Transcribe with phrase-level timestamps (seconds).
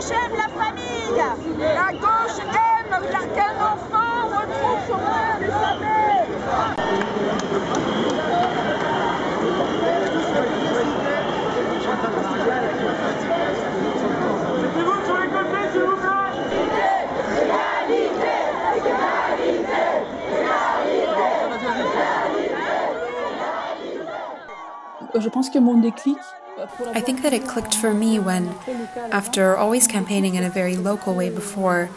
[0.00, 1.12] gauche aime la famille.
[1.58, 2.94] La gauche aime
[3.34, 5.76] qu'un enfant retrouve son père et sa
[25.20, 26.16] Je pense que mon déclic
[26.78, 28.48] I think that it clicked for me when,
[29.12, 31.90] after always campaigning in a very local way before,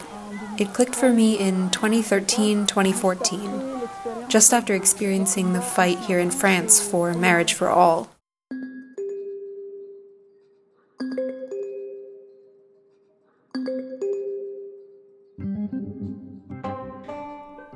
[0.58, 3.88] it clicked for me in 2013 2014,
[4.28, 8.08] just after experiencing the fight here in France for marriage for all.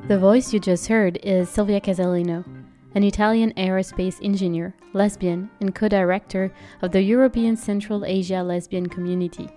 [0.09, 2.58] The voice you just heard is Silvia Casalino
[2.95, 6.53] an Italian aerospace engineer, lesbian, and co director
[6.83, 9.49] of the European Central Asia Lesbian Community,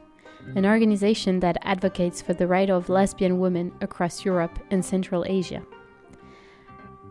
[0.56, 5.64] an organization that advocates for the right of lesbian women across Europe and Central Asia.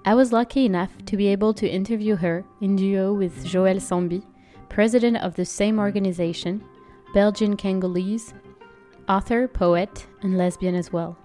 [0.04, 4.24] I was lucky enough to be able to interview her in duo with Joëlle Sambi,
[4.68, 6.64] president of the same organization,
[7.12, 8.32] Belgian Congolese,
[9.08, 11.18] author, poet, and lesbian as well.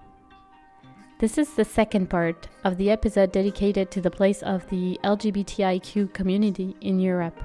[1.18, 6.12] This is the second part of the episode dedicated to the place of the LGBTIQ
[6.12, 7.40] community in Europe,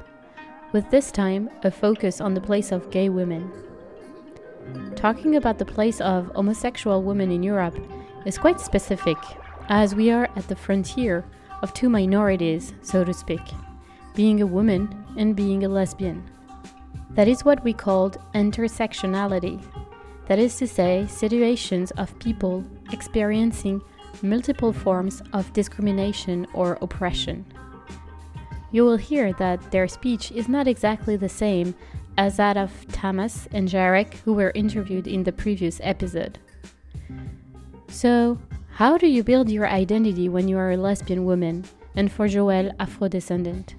[0.73, 3.49] with this time a focus on the place of gay women.
[4.97, 7.79] Talking about the place of homosexual women in Europe
[8.25, 9.17] is quite specific,
[9.69, 11.23] as we are at the frontier
[11.61, 13.41] of two minorities, so to speak
[14.15, 16.29] being a woman and being a lesbian.
[17.11, 19.63] That is what we called intersectionality,
[20.27, 23.81] that is to say, situations of people experiencing
[24.21, 27.45] multiple forms of discrimination or oppression.
[28.71, 31.75] You will hear that their speech is not exactly the same
[32.17, 36.39] as that of Thomas and Jarek, who were interviewed in the previous episode.
[37.87, 38.37] So,
[38.69, 42.73] how do you build your identity when you are a lesbian woman, and for Joëlle,
[42.79, 43.75] Afro descendant?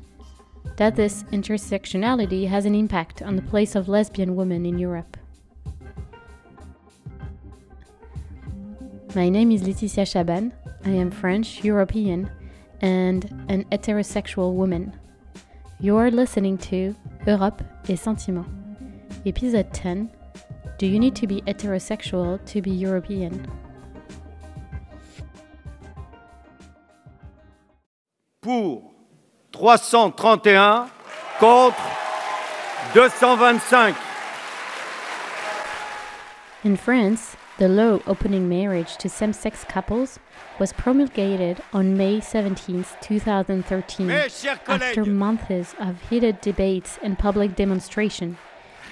[0.76, 5.16] That this intersectionality has an impact on the place of lesbian women in Europe.
[9.14, 10.52] My name is Laetitia Chaban.
[10.86, 12.30] I am French, European,
[12.80, 14.98] and an heterosexual woman.
[15.80, 16.96] You're listening to
[17.26, 18.48] Europe et Sentiments.
[19.26, 20.10] Episode 10
[20.78, 23.46] Do you need to be heterosexual to be European?
[28.40, 28.94] Pour
[29.52, 30.90] 331
[31.38, 31.76] contre
[32.94, 33.94] 225.
[36.64, 40.18] In France, the law opening marriage to same sex couples
[40.58, 48.36] was promulgated on May 17, 2013, after months of heated debates and public demonstration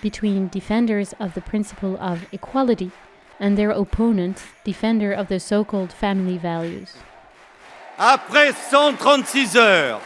[0.00, 2.92] between defenders of the principle of equality
[3.40, 6.94] and their opponents, defender of the so called family values.
[7.98, 10.00] Après 136 heures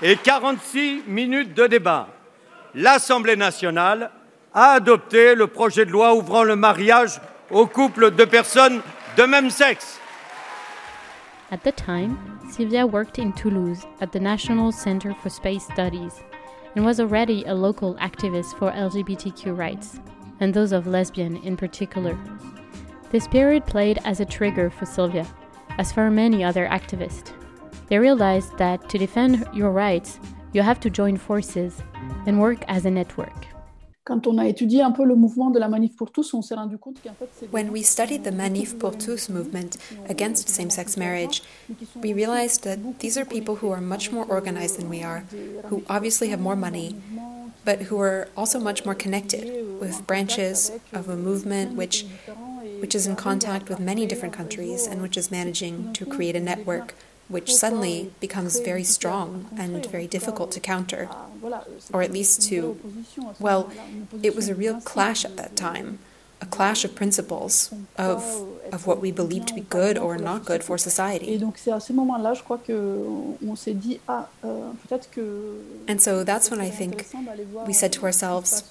[0.00, 2.08] et 46 minutes de débat,
[2.74, 4.10] l'Assemblée nationale
[4.54, 7.20] a adopté le projet de loi ouvrant le mariage
[7.52, 8.82] aux couples de personnes
[9.16, 10.00] de même sexe.
[11.50, 12.16] At the time,
[12.50, 16.22] Silvia worked in Toulouse at the National Center for Space Studies
[16.74, 20.00] and was already a local activist for LGBTQ rights,
[20.40, 22.18] and those of lesbian in particular.
[23.10, 25.26] This period played as a trigger for Silvia,
[25.76, 27.32] as for many other activists.
[27.88, 30.18] They realized that to defend your rights,
[30.54, 31.82] you have to join forces
[32.26, 33.51] and work as a network.
[34.04, 36.56] Quand on a étudié un peu le mouvement de la Manif pour tous, on s'est
[36.56, 40.96] rendu compte qu'en fait c'est When we studied the Manif pour tous movement against same-sex
[40.96, 41.42] marriage,
[42.02, 45.22] we realized that these are people who are much more organized than we are,
[45.70, 46.96] who obviously have more money,
[47.64, 52.04] but who are also much more connected with branches of a movement which
[52.80, 56.40] which is in contact with many different countries and which is managing to create a
[56.40, 56.94] network
[57.32, 61.08] which suddenly becomes very strong and very difficult to counter,
[61.92, 62.78] or at least to,
[63.40, 63.70] well,
[64.22, 65.98] it was a real clash at that time
[66.42, 68.20] a clash of principles of,
[68.72, 71.34] of what we believe to be good or not good for society.
[75.92, 77.06] And so that's when I think
[77.66, 78.64] we said to ourselves,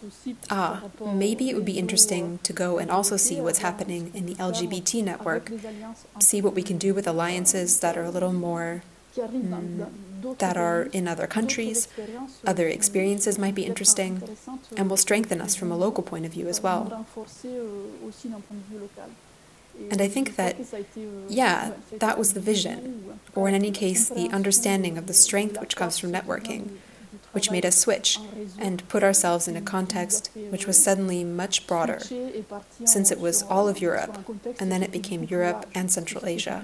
[0.49, 0.83] ah,
[1.13, 5.03] maybe it would be interesting to go and also see what's happening in the LGBT
[5.03, 5.49] network,
[6.19, 8.83] see what we can do with alliances that are a little more
[9.17, 9.87] mm,
[10.39, 11.87] that are in other countries.
[12.45, 14.21] Other experiences might be interesting
[14.77, 17.05] and will strengthen us from a local point of view as well.
[19.89, 20.57] And I think that,
[21.29, 25.75] yeah, that was the vision, or in any case, the understanding of the strength which
[25.75, 26.77] comes from networking.
[27.31, 28.19] which made us switch
[28.59, 31.99] and put ourselves in a context which was suddenly much broader,
[32.85, 34.17] since it was all of Europe,
[34.59, 36.63] and then it became Europe and Central Asia.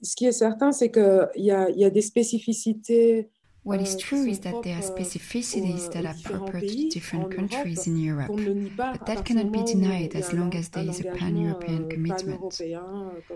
[0.00, 3.30] Ce qui est certain, c'est qu'il y a, y a des spécificités
[3.64, 7.96] What is true is that there are specificities that are proper to different countries in
[7.96, 8.32] Europe,
[8.76, 12.60] but that cannot be denied as long as there is a pan European commitment.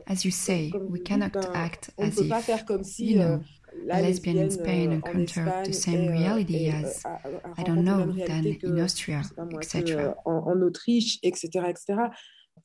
[0.08, 3.44] As you say, we cannot act as if, you know,
[3.88, 7.05] a lesbian in Spain encountered the same reality as,
[7.56, 9.23] I don't know, than in Austria,
[9.53, 10.17] etc.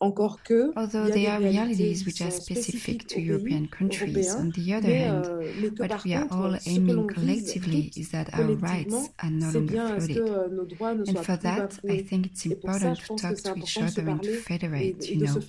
[0.02, 0.74] En Autriche, etc., etc.
[0.76, 5.70] Although there are realities which are specific to European countries, on the other hand, euh,
[5.78, 11.08] what we are all aiming collectively is that our rights are no longer flooded.
[11.08, 15.08] And for that, I think it's important to talk to each other and to federate,
[15.08, 15.42] you know.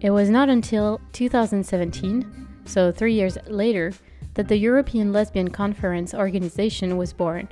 [0.00, 3.92] It was not until 2017, so three years later,
[4.34, 7.48] that the European Lesbian Conference organization was born.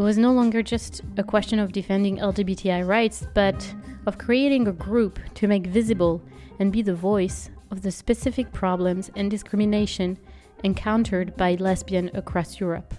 [0.00, 3.74] It was no longer just a question of defending LGBTI rights, but
[4.06, 6.22] of creating a group to make visible
[6.58, 10.16] and be the voice of the specific problems and discrimination
[10.64, 12.94] encountered by lesbians across Europe.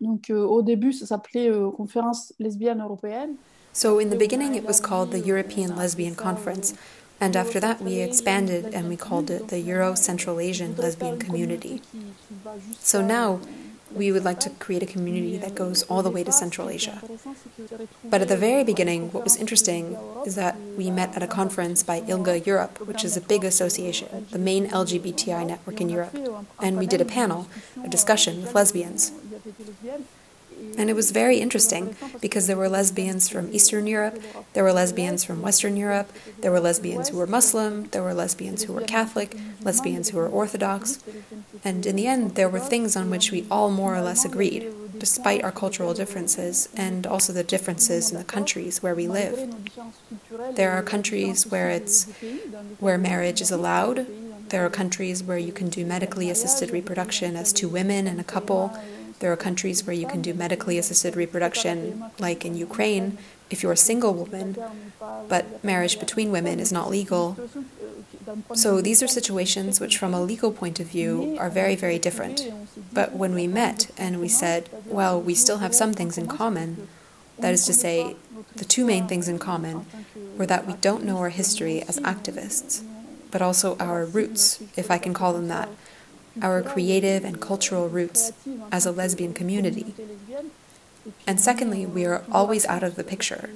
[0.00, 3.36] Donc, euh, au début, ça s'appelait euh, Conférence lesbienne européenne.
[3.72, 6.74] So, in the beginning, it was called the European Lesbian Conference,
[7.20, 11.80] and after that, we expanded and we called it the Euro Central Asian Lesbian Community.
[12.80, 13.38] So now,
[13.94, 17.00] we would like to create a community that goes all the way to Central Asia.
[18.04, 19.96] But at the very beginning, what was interesting
[20.26, 24.26] is that we met at a conference by ILGA Europe, which is a big association,
[24.30, 26.16] the main LGBTI network in Europe.
[26.60, 27.46] And we did a panel,
[27.82, 29.12] a discussion with lesbians.
[30.76, 34.20] And it was very interesting because there were lesbians from Eastern Europe,
[34.54, 38.64] there were lesbians from Western Europe, there were lesbians who were Muslim, there were lesbians
[38.64, 40.98] who were Catholic, lesbians who were Orthodox.
[41.64, 44.70] And in the end, there were things on which we all more or less agreed,
[44.98, 49.54] despite our cultural differences and also the differences in the countries where we live.
[50.54, 52.04] There are countries where it's
[52.78, 54.06] where marriage is allowed.
[54.50, 58.24] There are countries where you can do medically assisted reproduction as two women and a
[58.24, 58.76] couple.
[59.20, 63.16] There are countries where you can do medically assisted reproduction, like in Ukraine,
[63.48, 64.56] if you're a single woman,
[65.28, 67.38] but marriage between women is not legal.
[68.54, 72.42] So these are situations which, from a legal point of view, are very, very different.
[72.92, 76.88] But when we met and we said, well, we still have some things in common,
[77.38, 78.16] that is to say,
[78.56, 79.86] the two main things in common
[80.36, 82.84] were that we don't know our history as activists,
[83.30, 85.68] but also our roots, if I can call them that,
[86.42, 88.32] our creative and cultural roots
[88.70, 89.94] as a lesbian community.
[91.26, 93.50] And secondly, we are always out of the picture,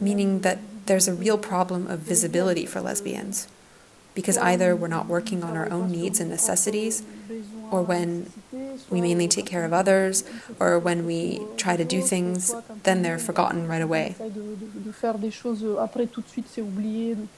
[0.00, 3.46] meaning that there's a real problem of visibility for lesbians.
[4.14, 7.02] Because either we're not working on our own needs and necessities,
[7.70, 8.32] or when
[8.90, 10.24] we mainly take care of others,
[10.58, 14.16] or when we try to do things, then they're forgotten right away.
[14.20, 14.28] Euh,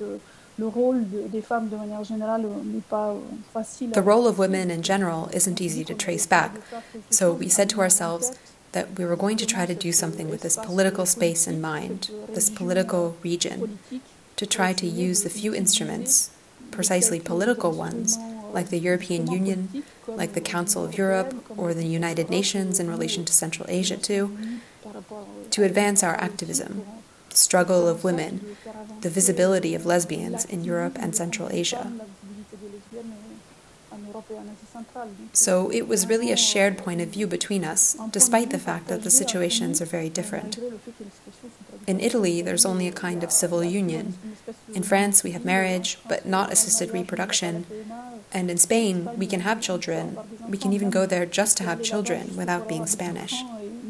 [0.00, 0.18] euh,
[0.58, 3.14] le rôle des femmes de manière générale euh, n'est pas
[3.52, 3.90] facile.
[3.92, 6.52] The role of women in general isn't easy to trace back.
[7.10, 8.32] So we said to ourselves
[8.72, 12.10] that we were going to try to do something with this political space in mind,
[12.34, 13.78] this political region,
[14.36, 16.30] to try to use the few instruments,
[16.72, 18.18] precisely political ones,
[18.52, 23.24] like the European Union, like the Council of Europe, or the United Nations in relation
[23.24, 24.36] to Central Asia too,
[25.50, 26.84] to advance our activism,
[27.30, 28.56] the struggle of women,
[29.00, 31.92] the visibility of lesbians in Europe and Central Asia.
[35.32, 39.02] So it was really a shared point of view between us, despite the fact that
[39.02, 40.58] the situations are very different.
[41.86, 44.14] In Italy, there's only a kind of civil union.
[44.74, 47.66] In France, we have marriage, but not assisted reproduction.
[48.32, 50.16] And in Spain, we can have children.
[50.48, 53.42] We can even go there just to have children without being Spanish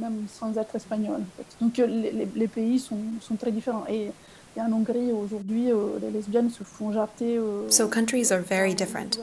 [0.03, 1.21] même sans être espagnol.
[1.21, 1.47] En fait.
[1.61, 3.85] Donc euh, les, les, pays sont, sont, très différents.
[3.89, 4.11] Et,
[4.57, 7.37] et en Hongrie, aujourd'hui, euh, les lesbiennes se font jarter.
[7.39, 9.19] Euh, so countries are very different.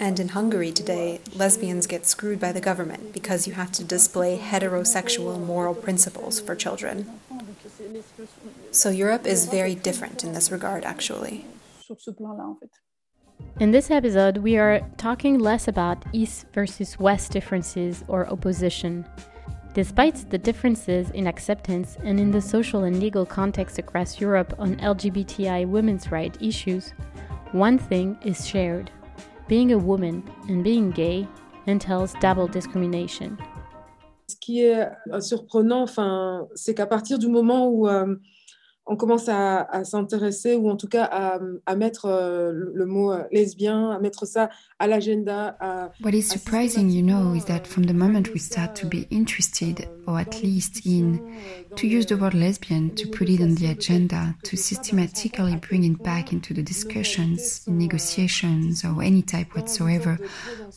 [0.00, 4.38] And in Hungary today, lesbians get screwed by the government because you have to display
[4.38, 7.06] heterosexual moral principles for children.
[8.74, 11.44] So Europe is very different in this regard, actually.
[13.60, 19.06] In this episode, we are talking less about East versus West differences or opposition.
[19.74, 24.74] Despite the differences in acceptance and in the social and legal context across Europe on
[24.78, 26.94] LGBTI women's rights issues,
[27.52, 28.90] one thing is shared
[29.46, 31.28] being a woman and being gay
[31.68, 33.38] entails double discrimination.
[34.26, 38.16] Ce qui est euh, surprenant, enfin, c'est qu'à partir du moment où, euh,
[38.86, 43.12] on commence à, à s'intéresser ou en tout cas à, à mettre euh, le mot
[43.12, 45.56] euh, lesbien, à mettre ça à l'agenda.
[46.02, 49.88] What is surprising, you know, is that from the moment we start to be interested,
[50.06, 51.20] or at least in,
[51.76, 56.02] to use the word lesbian, to put it on the agenda, to systematically bring it
[56.02, 60.18] back into the discussions, negotiations, or any type whatsoever,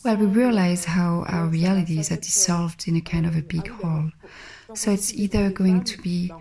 [0.05, 4.11] well, we realize how our realities are dissolved in a kind of a big hole.
[4.73, 6.31] So it's either going to be,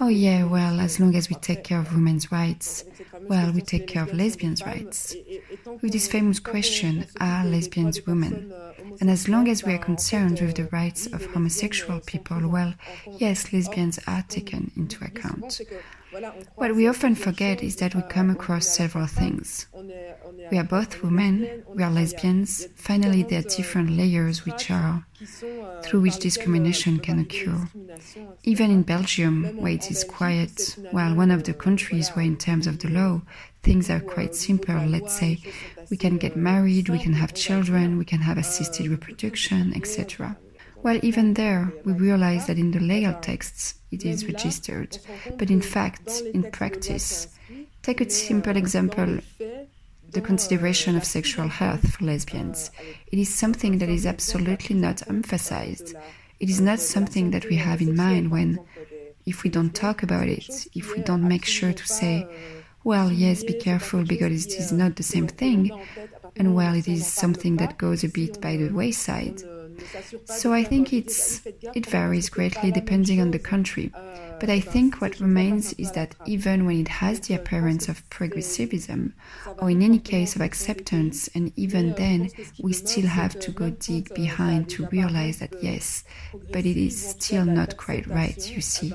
[0.00, 2.84] oh yeah, well, as long as we take care of women's rights,
[3.22, 5.14] well, we take care of lesbians' rights.
[5.82, 8.52] With this famous question, are lesbians women?
[9.00, 12.74] And as long as we are concerned with the rights of homosexual people, well,
[13.18, 15.60] yes, lesbians are taken into account.
[16.54, 19.66] What we often forget is that we come across several things.
[20.50, 22.68] We are both women, we are lesbians.
[22.76, 25.04] Finally, there are different layers which are
[25.82, 27.68] through which discrimination can occur.
[28.42, 32.66] Even in Belgium, where it is quiet, while one of the countries where, in terms
[32.66, 33.22] of the law,
[33.62, 35.40] things are quite simple, let's say,
[35.90, 40.36] we can get married, we can have children, we can have assisted reproduction, etc.
[40.82, 44.98] Well, even there, we realize that in the legal texts it is registered,
[45.38, 47.28] but in fact, in practice,
[47.82, 49.18] take a simple example
[50.14, 52.70] the consideration of sexual health for lesbians.
[53.08, 55.94] It is something that is absolutely not emphasized.
[56.40, 58.60] It is not something that we have in mind when,
[59.26, 62.26] if we don't talk about it, if we don't make sure to say,
[62.84, 65.70] well, yes, be careful because it is not the same thing,
[66.36, 69.42] and well, it is something that goes a bit by the wayside.
[70.24, 73.92] So I think it's it varies greatly depending on the country.
[74.40, 79.14] But I think what remains is that even when it has the appearance of progressivism,
[79.58, 84.12] or in any case of acceptance, and even then, we still have to go dig
[84.14, 86.04] behind to realize that yes,
[86.52, 88.92] but it is still not quite right, you see.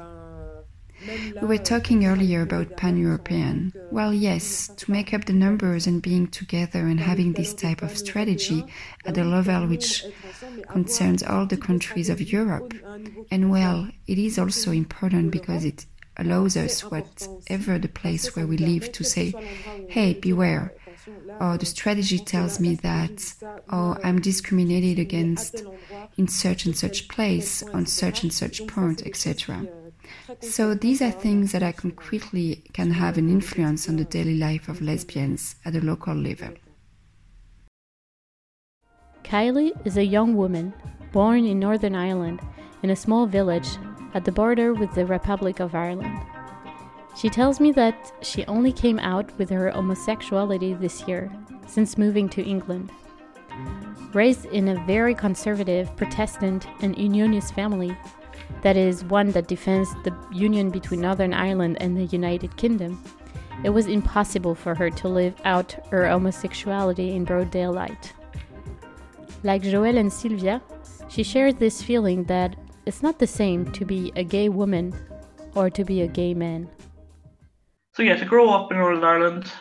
[1.41, 3.73] We were talking earlier about pan European.
[3.91, 7.97] Well, yes, to make up the numbers and being together and having this type of
[7.97, 8.65] strategy
[9.05, 10.05] at a level which
[10.69, 12.73] concerns all the countries of Europe.
[13.31, 15.85] And well, it is also important because it
[16.17, 19.33] allows us, whatever the place where we live, to say,
[19.89, 20.73] hey, beware.
[21.39, 25.63] Or the strategy tells me that, or oh, I'm discriminated against
[26.17, 29.65] in such and such place, on such and such point, etc.
[30.41, 34.69] So these are things that I concretely can have an influence on the daily life
[34.69, 36.53] of lesbians at a local level.
[39.23, 40.73] Kylie is a young woman
[41.11, 42.41] born in Northern Ireland
[42.83, 43.67] in a small village
[44.13, 46.19] at the border with the Republic of Ireland.
[47.15, 51.31] She tells me that she only came out with her homosexuality this year,
[51.67, 52.91] since moving to England.
[54.13, 57.95] Raised in a very conservative Protestant and Unionist family,
[58.61, 63.01] that is, one that defends the union between Northern Ireland and the United Kingdom,
[63.63, 68.13] it was impossible for her to live out her homosexuality in broad daylight.
[69.43, 70.61] Like Joelle and Silvia,
[71.09, 72.55] she shares this feeling that
[72.85, 74.93] it's not the same to be a gay woman
[75.55, 76.69] or to be a gay man.
[77.93, 79.51] So yeah, to grow up in Northern Ireland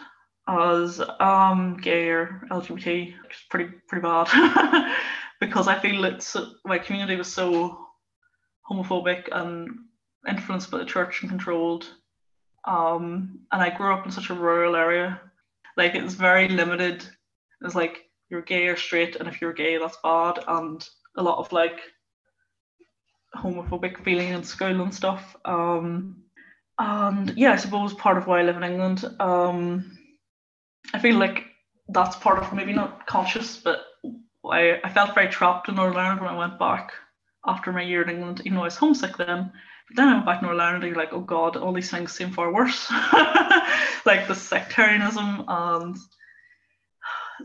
[0.46, 3.14] as um, gay or LGBT, is
[3.50, 4.28] pretty pretty bad
[5.40, 7.87] because I feel it's my community was so
[8.70, 9.68] homophobic and
[10.28, 11.86] influenced by the church and controlled.
[12.66, 15.20] Um, and I grew up in such a rural area.
[15.76, 17.04] Like it's very limited.
[17.62, 20.40] It's like you're gay or straight, and if you're gay, that's bad.
[20.46, 21.80] And a lot of like
[23.36, 25.36] homophobic feeling in school and stuff.
[25.44, 26.22] Um,
[26.78, 29.04] and yeah, I suppose part of why I live in England.
[29.20, 29.98] Um,
[30.92, 31.44] I feel like
[31.88, 33.84] that's part of maybe not conscious, but
[34.44, 36.92] I, I felt very trapped in Northern Ireland when I went back
[37.48, 39.50] after my year in England, even though I was homesick then.
[39.88, 41.90] But then I went back to Northern Ireland and you're like, oh God, all these
[41.90, 42.90] things seem far worse.
[44.04, 45.96] like the sectarianism and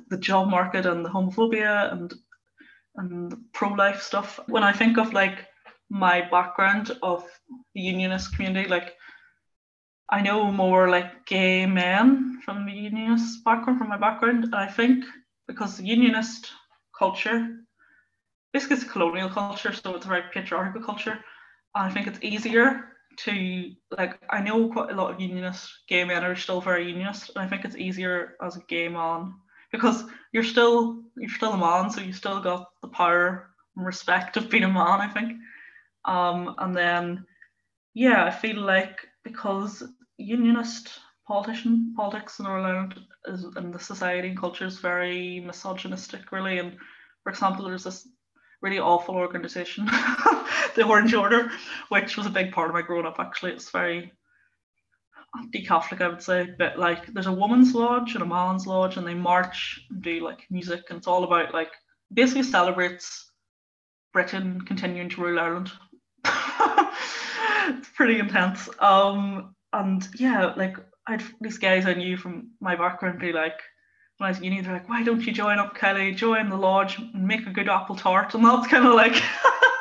[0.09, 2.13] the job market and the homophobia and
[2.95, 4.39] and pro-life stuff.
[4.47, 5.47] When I think of like
[5.89, 7.25] my background of
[7.73, 8.93] the unionist community, like
[10.09, 14.43] I know more like gay men from the unionist background, from my background.
[14.43, 15.05] And I think
[15.47, 16.51] because the unionist
[16.97, 17.62] culture
[18.53, 21.19] basically it's colonial culture, so it's a very patriarchal culture.
[21.75, 26.03] And I think it's easier to like I know quite a lot of unionist gay
[26.03, 29.33] men are still very unionist, and I think it's easier as a gay man
[29.71, 34.37] because you're still you're still a man, so you still got the power and respect
[34.37, 35.33] of being a man, I think.
[36.05, 37.25] Um, and then
[37.93, 39.83] yeah, I feel like because
[40.17, 46.59] unionist politician politics in Ireland is and the society and culture is very misogynistic really
[46.59, 46.75] and
[47.23, 48.07] for example there's this
[48.63, 49.85] really awful organization,
[50.75, 51.51] the Orange Order,
[51.89, 53.19] which was a big part of my growing up.
[53.19, 54.11] Actually, it's very
[55.37, 59.05] anti-Catholic, I would say, but like there's a woman's lodge and a man's lodge, and
[59.05, 61.71] they march and do like music, and it's all about like
[62.11, 63.31] basically celebrates
[64.13, 65.71] Britain continuing to rule Ireland.
[66.25, 68.69] it's pretty intense.
[68.79, 73.59] Um, and yeah, like I'd these guys I knew from my background be like
[74.23, 76.55] when I was at uni, they're like, why don't you join up Kelly, join the
[76.55, 78.33] lodge and make a good apple tart?
[78.33, 79.21] And that's kind of like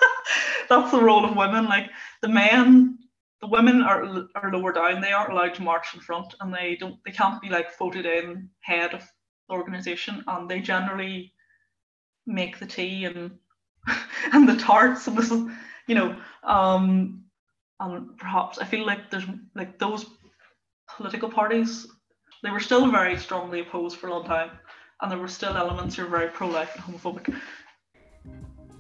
[0.69, 1.67] that's the role of women.
[1.67, 1.91] Like
[2.23, 2.99] the men,
[3.41, 5.01] the women are are lower down.
[5.01, 6.97] They aren't allowed to march in front, and they don't.
[7.07, 9.09] They can't be like voted in head of
[9.49, 11.33] the organization, and they generally
[12.27, 13.39] make the tea and
[14.33, 15.07] and the tarts.
[15.07, 15.41] And this is,
[15.87, 17.23] you know, um,
[17.79, 20.05] and perhaps I feel like there's like those
[20.97, 21.87] political parties.
[22.43, 24.51] They were still very strongly opposed for a long time,
[25.01, 27.33] and there were still elements who were very pro-life and homophobic.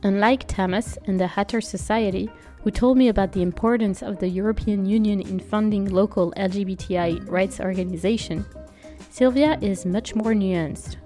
[0.02, 2.28] Unlike Thomas and the Háttér Society,
[2.64, 7.60] who told me about the importance of the European Union in funding local LGBTI rights
[7.60, 8.46] organizations,
[9.10, 10.96] Silvia is much more nuanced.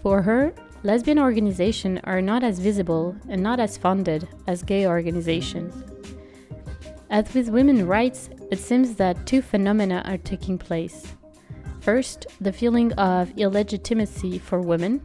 [0.00, 5.74] For her, lesbian organizations are not as visible and not as funded as gay organizations.
[7.10, 11.14] As with women's rights, it seems that two phenomena are taking place.
[11.82, 15.02] First, the feeling of illegitimacy for women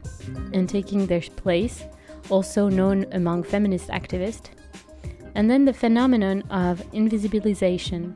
[0.54, 1.84] in taking their place
[2.30, 4.50] also known among feminist activists,
[5.34, 8.16] and then the phenomenon of invisibilization.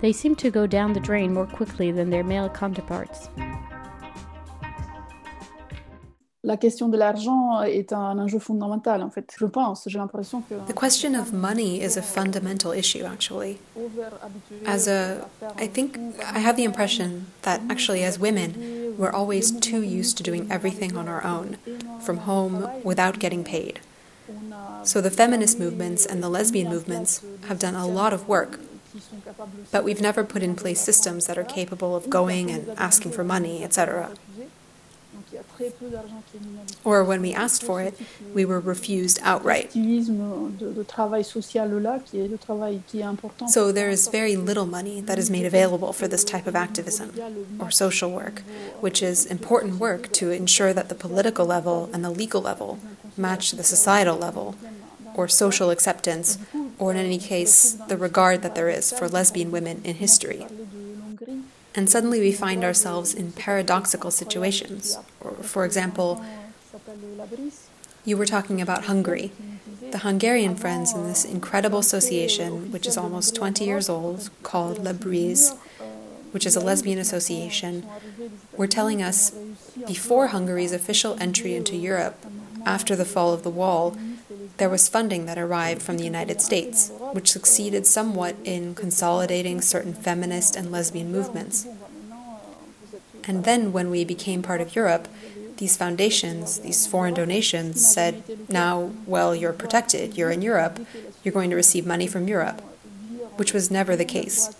[0.00, 3.28] They seem to go down the drain more quickly than their male counterparts.
[6.44, 9.34] La question de l'argent est un enjeu fondamental, en fait.
[9.38, 10.54] Je pense, j'ai l'impression que...
[10.70, 13.58] The question of money is a fundamental issue, actually.
[14.66, 15.26] As a...
[15.58, 15.98] I think...
[16.20, 20.96] I have the impression that, actually, as women, we're always too used to doing everything
[20.96, 21.56] on our own,
[22.00, 23.80] from home, without getting paid.
[24.84, 28.60] So the feminist movements and the lesbian movements have done a lot of work,
[29.72, 33.24] but we've never put in place systems that are capable of going and asking for
[33.24, 34.10] money, etc.
[36.84, 37.94] Or when we asked for it,
[38.32, 39.72] we were refused outright.
[43.48, 47.12] So there is very little money that is made available for this type of activism
[47.58, 48.42] or social work,
[48.80, 52.78] which is important work to ensure that the political level and the legal level
[53.16, 54.56] match the societal level,
[55.14, 56.38] or social acceptance,
[56.78, 60.46] or in any case, the regard that there is for lesbian women in history
[61.74, 64.96] and suddenly we find ourselves in paradoxical situations.
[65.42, 66.24] For example,
[68.04, 69.32] you were talking about Hungary.
[69.90, 75.56] The Hungarian friends in this incredible association, which is almost 20 years old, called Labrisz,
[76.32, 77.86] which is a lesbian association,
[78.56, 79.32] were telling us
[79.86, 82.24] before Hungary's official entry into Europe,
[82.66, 83.96] after the fall of the wall,
[84.56, 89.94] there was funding that arrived from the United States, which succeeded somewhat in consolidating certain
[89.94, 91.66] feminist and lesbian movements.
[93.26, 95.08] And then, when we became part of Europe,
[95.56, 100.78] these foundations, these foreign donations, said, now, well, you're protected, you're in Europe,
[101.22, 102.60] you're going to receive money from Europe,
[103.36, 104.54] which was never the case.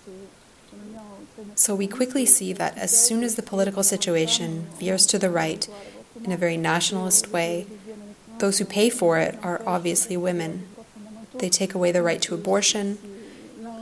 [1.55, 5.69] So we quickly see that as soon as the political situation veers to the right
[6.25, 7.67] in a very nationalist way,
[8.39, 10.67] those who pay for it are obviously women.
[11.39, 12.99] They take away the right to abortion.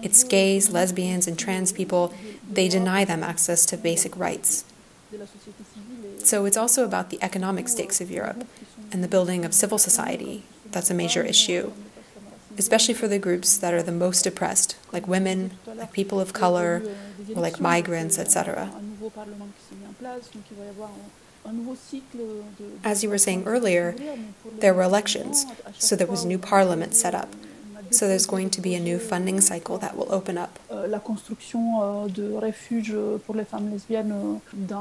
[0.03, 2.15] It's gays, lesbians, and trans people.
[2.51, 4.65] They deny them access to basic rights.
[6.19, 8.47] So it's also about the economic stakes of Europe
[8.93, 10.45] and the building of civil society.
[10.71, 11.73] That's a major issue,
[12.57, 16.83] especially for the groups that are the most oppressed, like women, like people of color,
[17.35, 18.71] or like migrants, etc.
[22.85, 23.95] As you were saying earlier,
[24.59, 25.47] there were elections,
[25.79, 27.35] so there was a new parliament set up.
[27.93, 30.59] So there's going to be a new funding cycle that will open up.
[30.71, 30.89] Euh,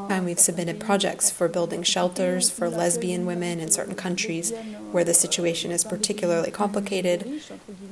[0.09, 4.53] and we've submitted projects for building shelters for lesbian women in certain countries
[4.91, 7.41] where the situation is particularly complicated,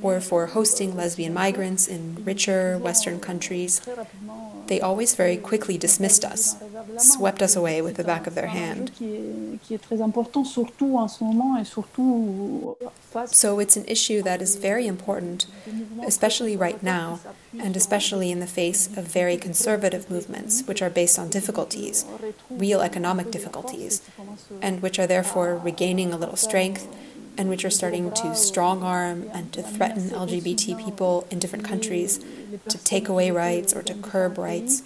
[0.02, 3.82] or for hosting lesbian migrants in richer Western countries.
[4.68, 6.56] They always very quickly dismissed us,
[6.98, 8.92] swept us away with the back of their hand.
[13.26, 15.09] So it's an issue that is very important,
[16.06, 17.20] especially right now,
[17.58, 22.06] and especially in the face of very conservative movements, which are based on difficulties,
[22.50, 24.02] real economic difficulties,
[24.62, 26.88] and which are therefore regaining a little strength,
[27.38, 32.20] and which are starting to strong arm and to threaten LGBT people in different countries
[32.68, 34.84] to take away rights or to curb rights.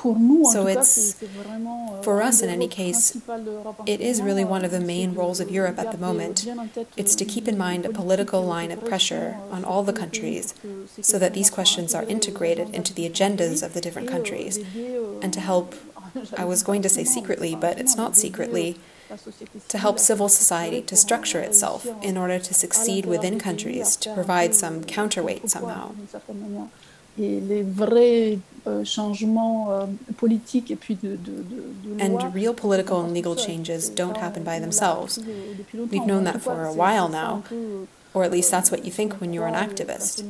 [0.00, 1.22] So it's,
[2.02, 3.20] for us in any case,
[3.86, 6.46] it is really one of the main roles of Europe at the moment.
[6.96, 10.54] It's to keep in mind a political line of pressure on all the countries
[11.02, 14.58] so that these questions are integrated into the agendas of the different countries
[15.22, 15.74] and to help,
[16.36, 18.78] I was going to say secretly, but it's not secretly,
[19.68, 24.54] to help civil society to structure itself in order to succeed within countries to provide
[24.54, 25.94] some counterweight somehow.
[28.66, 29.86] Euh, changements euh,
[30.18, 34.60] politiques et puis de, de, de And real political and legal changes don't happen by
[34.60, 35.18] themselves.
[35.72, 37.42] We've known that for a while now,
[38.12, 40.22] or at least that's what you think when you're an activist.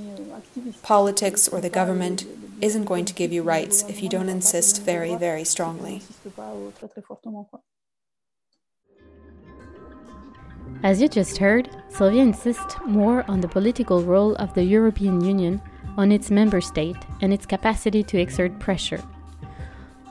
[0.82, 2.24] Politics or the government
[2.60, 6.02] isn't going to give you rights if you don't insist very, very strongly.
[10.84, 15.60] As you just heard, Silvia insists more on the political role of the European Union
[16.00, 19.02] on its member state and its capacity to exert pressure.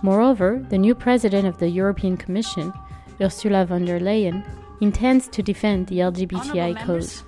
[0.02, 2.72] Moreover, the new president of the European Commission,
[3.20, 4.46] Ursula von der Leyen,
[4.82, 7.24] intends to defend the LGBTI cause.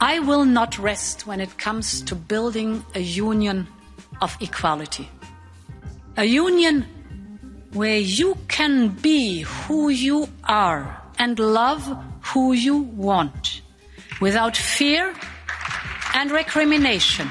[0.00, 3.66] I will not rest when it comes to building a union
[4.22, 5.08] of equality.
[6.16, 6.86] A union
[7.72, 11.82] where you can be who you are and love
[12.22, 13.62] who you want
[14.20, 15.12] without fear
[16.16, 17.28] and recrimination.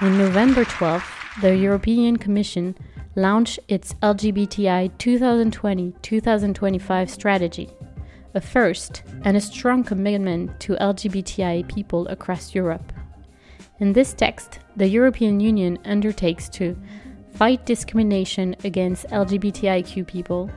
[0.00, 2.76] On November 12th, the European Commission
[3.14, 7.70] launched its LGBTI 2020 2025 strategy,
[8.34, 12.92] a first and a strong commitment to LGBTI people across Europe.
[13.78, 16.76] In this text, the European Union undertakes to
[17.34, 20.50] fight discrimination against LGBTIQ people,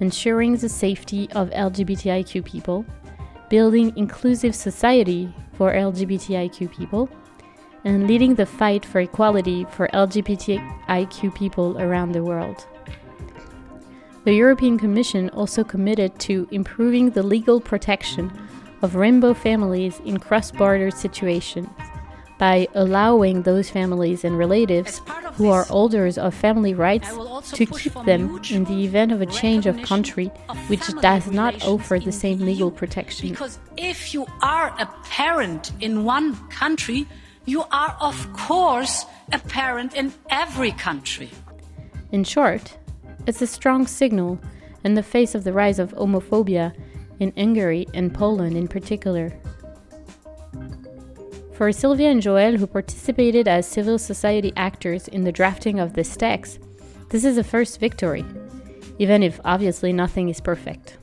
[0.00, 2.84] ensuring the safety of LGBTIQ people,
[3.48, 7.08] building inclusive society for LGBTIQ people,
[7.84, 12.66] and leading the fight for equality for LGBTIQ people around the world.
[14.24, 18.32] The European Commission also committed to improving the legal protection
[18.82, 21.68] of rainbow families in cross border situations
[22.38, 25.00] by allowing those families and relatives
[25.34, 27.08] who are holders of family rights
[27.52, 30.26] to keep them in the event of a change of country
[30.68, 33.30] which does not offer the same legal protection.
[33.30, 37.06] Because if you are a parent in one country,
[37.46, 41.30] you are, of course, a parent in every country.
[42.12, 42.76] In short,
[43.26, 44.38] it's a strong signal
[44.84, 46.74] in the face of the rise of homophobia
[47.18, 49.32] in Hungary and Poland in particular.
[51.56, 56.14] For Silvia and Joëlle, who participated as civil society actors in the drafting of this
[56.14, 56.58] text,
[57.08, 58.26] this is a first victory,
[58.98, 60.98] even if obviously nothing is perfect.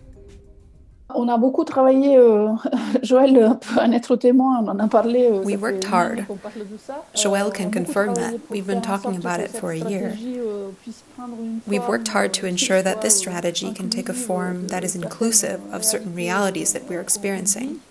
[1.09, 2.55] On a beaucoup travaillé, euh,
[3.01, 5.25] Joëlle peut en être témoin, on en a parlé.
[5.25, 6.25] Euh, we worked hard.
[7.15, 8.39] Joëlle can confirm that.
[8.49, 10.15] We've been talking about it for a year.
[10.15, 10.71] Euh,
[11.65, 15.61] We've worked hard to ensure that this strategy can take a form that is inclusive
[15.73, 17.81] of certain realities that we're experiencing.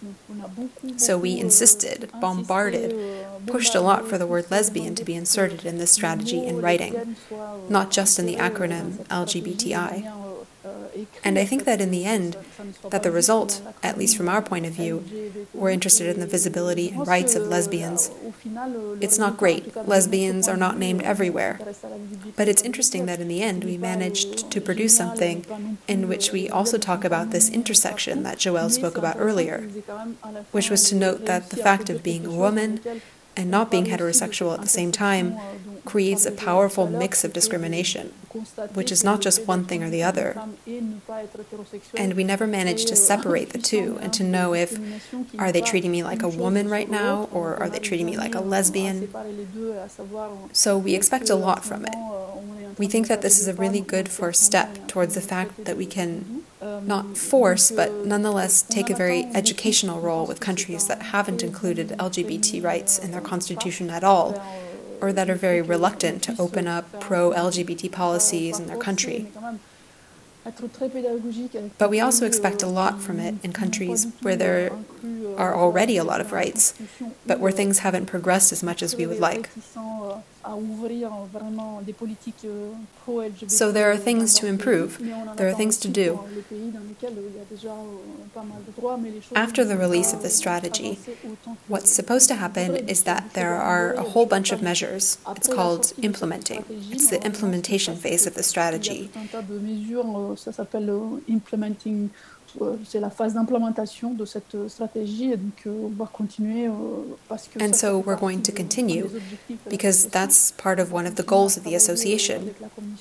[0.97, 5.79] So we insisted, bombarded, pushed a lot for the word lesbian to be inserted in
[5.79, 7.17] this strategy in writing,
[7.69, 10.22] not just in the acronym LGBTI.
[11.25, 12.37] And I think that in the end,
[12.91, 15.05] that the result, at least from our point of view,
[15.55, 18.11] we're interested in the visibility and rights of lesbians.
[19.01, 19.77] It's not great.
[19.77, 21.59] Lesbians are not named everywhere.
[22.37, 25.47] But it's interesting that in the end, we managed to produce something
[25.89, 29.61] in which we also talk about this intersection that Joëlle spoke about earlier,
[30.51, 32.81] which was to note that the fact of being a woman
[33.37, 35.39] and not being heterosexual at the same time
[35.85, 38.13] creates a powerful mix of discrimination,
[38.75, 40.41] which is not just one thing or the other.
[41.97, 44.79] And we never manage to separate the two and to know if
[45.39, 48.35] are they treating me like a woman right now or are they treating me like
[48.35, 49.09] a lesbian.
[50.53, 51.95] So we expect a lot from it.
[52.79, 55.87] We think that this is a really good first step towards the fact that we
[55.87, 61.89] can not force, but nonetheless take a very educational role with countries that haven't included
[61.91, 64.41] LGBT rights in their constitution at all,
[65.03, 69.27] or that are very reluctant to open up pro LGBT policies in their country.
[71.79, 74.73] But we also expect a lot from it in countries where there
[75.37, 76.75] are already a lot of rights,
[77.27, 79.51] but where things haven't progressed as much as we would like.
[83.49, 84.99] So there are things to improve,
[85.37, 86.21] there are things to do.
[89.35, 90.99] After the release of the strategy,
[91.69, 95.19] what's supposed to happen is that there are a whole bunch of measures.
[95.37, 96.65] It's called implementing.
[96.91, 99.11] It's the implementation phase of the strategy.
[102.61, 106.69] Euh, c'est la phase d'implémentation de cette euh, stratégie et donc euh, on va continuer
[107.29, 109.09] parce que And so we're going to continue
[109.71, 112.55] because that's part of one of the goals of the association.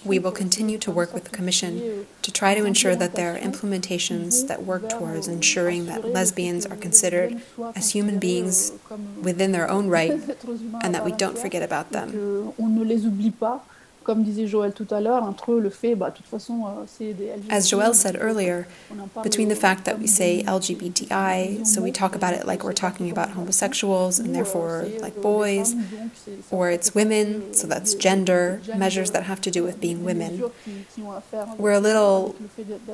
[0.06, 1.82] We will continue to work with the commission
[2.22, 6.78] to try to ensure that there are implementations that work towards ensuring that lesbians are
[6.78, 7.42] considered
[7.76, 8.72] as human beings
[9.22, 10.12] within their own right
[10.84, 12.54] and that we don't forget about them.
[12.60, 13.66] On ne les oublie pas
[14.04, 17.14] comme disait Joëlle tout à l'heure, entre le fait, bah, de toute façon, euh, c'est
[17.14, 17.52] des LGBT.
[17.52, 18.66] As Joëlle said earlier,
[19.24, 23.12] between the fact that we say LGBTI, so we talk about it like we're talking
[23.12, 25.76] about homosexuals and therefore like boys,
[26.50, 30.44] or it's women, so that's gender, measures that have to do with being women.
[31.58, 32.36] We're a little,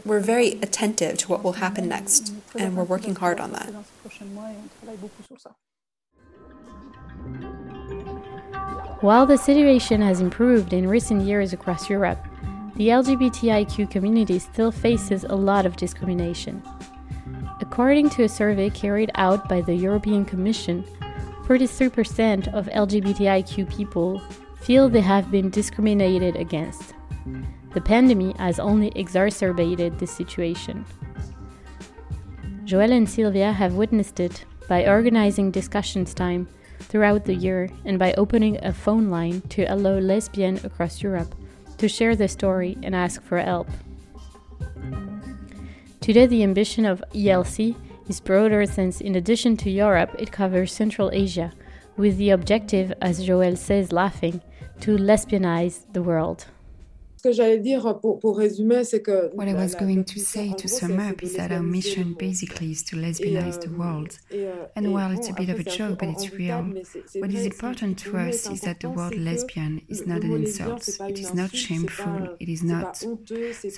[0.05, 3.71] we're very attentive to what will happen next, and we're working hard on that.
[9.01, 12.17] While the situation has improved in recent years across Europe,
[12.77, 16.63] the LGBTIQ community still faces a lot of discrimination.
[17.61, 20.83] According to a survey carried out by the European Commission,
[21.45, 24.19] 43% of LGBTIQ people
[24.61, 26.95] feel they have been discriminated against.
[27.75, 30.85] The pandemic has only exacerbated this situation.
[32.65, 36.47] Joëlle and Silvia have witnessed it by organizing discussions time
[36.79, 41.33] throughout the year and by opening a phone line to allow lesbians across Europe
[41.77, 43.69] to share their story and ask for help.
[46.01, 47.75] Today, the ambition of ELC
[48.07, 51.51] is broader since, in addition to Europe, it covers Central Asia,
[51.97, 54.41] with the objective, as Joëlle says laughing,
[54.81, 56.45] to lesbianize the world.
[57.23, 57.39] What
[59.47, 62.95] I was going to say to sum up is that our mission basically is to
[62.95, 64.19] lesbianize the world.
[64.75, 66.61] And while it's a bit of a joke, but it's real,
[67.15, 70.87] what is important to us is that the word lesbian is not an insult.
[71.01, 72.35] It is not shameful.
[72.39, 72.97] It is not.
[72.97, 73.17] So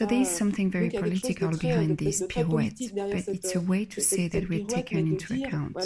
[0.05, 4.49] there is something very political behind this pirouette, but it's a way to say that
[4.49, 5.77] we're taken into account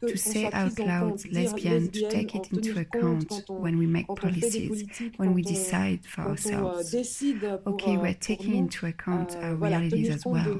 [0.00, 4.84] to say out loud lesbian, to take it into account when we make policies,
[5.16, 6.94] when we decide for ourselves.
[6.94, 10.50] Okay, we're taking into account our realities as well.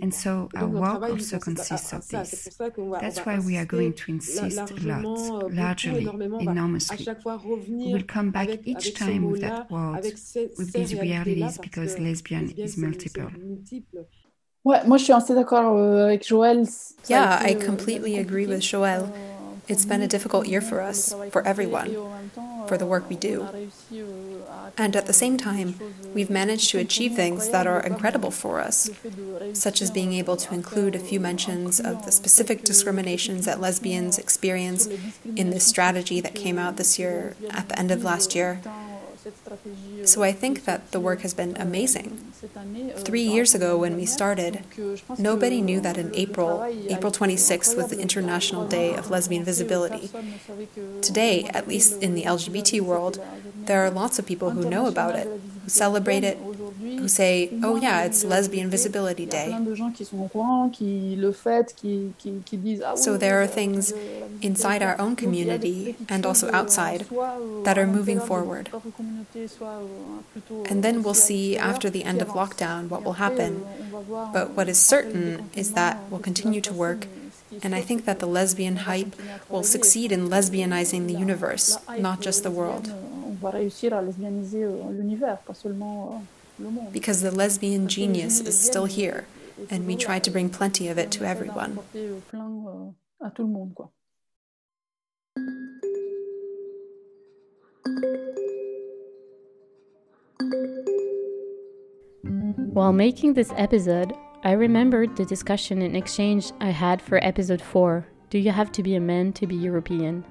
[0.00, 2.48] And so our work also consists of this.
[3.00, 6.04] That's why we are going to insist a lot, largely,
[6.40, 7.06] enormously.
[7.68, 12.76] We will come back each time with that word, with these realities, because lesbian is
[12.76, 13.30] multiple.
[14.64, 16.66] Ouais, moi je suis assez d'accord euh, avec Joëlle.
[17.08, 19.08] Yeah, I completely agree with Joëlle.
[19.68, 21.96] It's been a difficult year for us, for everyone,
[22.66, 23.46] for the work we do.
[24.76, 25.74] And at the same time,
[26.14, 28.90] we've managed to achieve things that are incredible for us,
[29.52, 34.18] such as being able to include a few mentions of the specific discriminations that lesbians
[34.18, 34.88] experience
[35.36, 38.60] in this strategy that came out this year at the end of last year.
[40.04, 42.31] So I think that the work has been amazing.
[42.96, 44.64] Three years ago, when we started,
[45.18, 50.10] nobody knew that in April, April 26th, was the International Day of Lesbian Visibility.
[51.00, 53.20] Today, at least in the LGBT world,
[53.66, 55.28] there are lots of people who know about it,
[55.62, 56.38] who celebrate it,
[56.80, 59.56] who say, oh yeah, it's Lesbian Visibility Day.
[62.96, 63.92] So there are things
[64.40, 67.06] inside our own community and also outside
[67.64, 68.70] that are moving forward.
[70.66, 73.64] And then we'll see after the end of lockdown what will happen.
[74.32, 77.06] But what is certain is that we'll continue to work
[77.62, 79.14] and I think that the lesbian hype
[79.50, 82.92] will succeed in lesbianizing the universe, not just the world.
[86.92, 89.26] Because the lesbian genius is still here,
[89.70, 91.78] and we try to bring plenty of it to everyone.
[102.72, 108.06] While making this episode, I remembered the discussion and exchange I had for episode 4
[108.30, 110.24] Do you have to be a man to be European?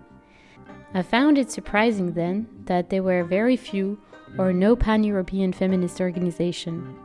[0.94, 3.98] I found it surprising then that there were very few
[4.38, 6.96] or no pan European feminist organization.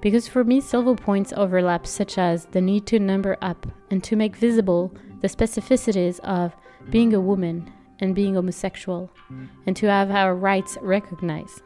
[0.00, 4.16] Because for me, several points overlap, such as the need to number up and to
[4.16, 6.54] make visible the specificities of
[6.90, 9.10] being a woman and being homosexual,
[9.66, 11.62] and to have our rights recognized.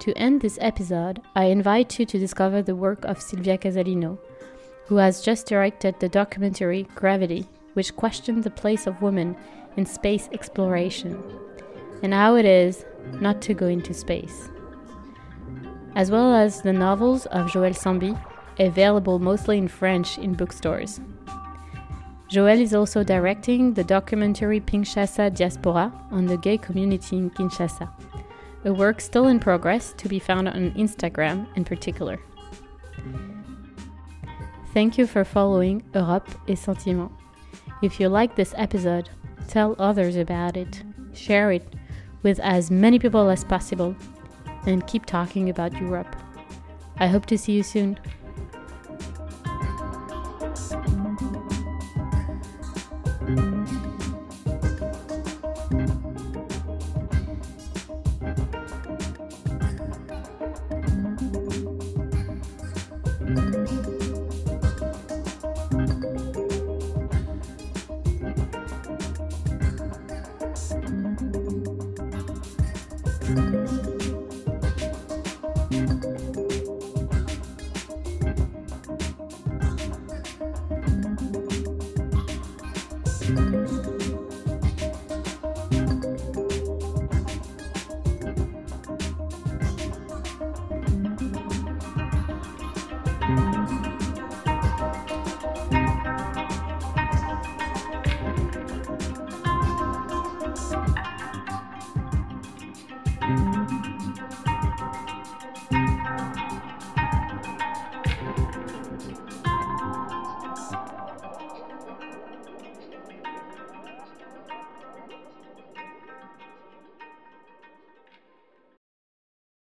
[0.00, 4.18] To end this episode, I invite you to discover the work of Silvia Casalino,
[4.86, 9.36] who has just directed the documentary Gravity, which questioned the place of women
[9.76, 11.22] in space exploration
[12.02, 12.84] and how it is
[13.20, 14.48] not to go into space.
[15.94, 18.18] As well as the novels of Joëlle Sambi,
[18.58, 21.00] available mostly in French in bookstores.
[22.30, 27.90] Joëlle is also directing the documentary Kinshasa Diaspora on the gay community in Kinshasa
[28.64, 32.18] a work still in progress to be found on Instagram in particular.
[34.72, 37.10] Thank you for following Europe et Sentiment.
[37.82, 39.10] If you like this episode,
[39.48, 41.74] tell others about it, share it
[42.22, 43.96] with as many people as possible,
[44.66, 46.14] and keep talking about Europe.
[46.98, 47.98] I hope to see you soon.